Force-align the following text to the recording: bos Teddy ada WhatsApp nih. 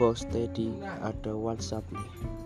bos 0.00 0.24
Teddy 0.32 0.72
ada 1.04 1.36
WhatsApp 1.36 1.84
nih. 1.92 2.39